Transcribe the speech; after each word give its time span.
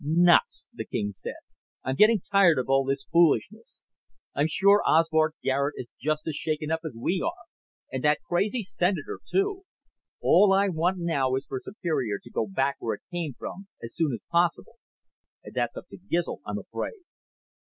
"Nuts," 0.03 0.65
the 0.73 0.83
king 0.85 1.11
said. 1.11 1.35
"I'm 1.83 1.93
getting 1.93 2.21
tired 2.21 2.57
of 2.57 2.67
all 2.67 2.83
this 2.85 3.05
foolishness. 3.05 3.83
I'm 4.33 4.47
sure 4.47 4.81
Osbert 4.83 5.35
Garet 5.43 5.75
is 5.77 5.89
just 6.01 6.25
as 6.27 6.33
shaken 6.33 6.71
up 6.71 6.79
as 6.83 6.95
we 6.97 7.21
are. 7.21 7.43
And 7.91 8.03
that 8.03 8.23
crazy 8.27 8.63
Senator, 8.63 9.19
too. 9.23 9.61
All 10.19 10.51
I 10.53 10.69
want 10.69 10.97
now 10.97 11.35
is 11.35 11.45
for 11.45 11.61
Superior 11.63 12.17
to 12.23 12.31
go 12.31 12.47
back 12.47 12.77
where 12.79 12.95
it 12.95 13.03
came 13.11 13.35
from, 13.37 13.67
as 13.83 13.93
soon 13.93 14.11
as 14.13 14.21
possible. 14.31 14.79
And 15.43 15.53
that's 15.53 15.77
up 15.77 15.87
to 15.89 15.97
Gizl, 15.99 16.39
I'm 16.47 16.57
afraid." 16.57 17.01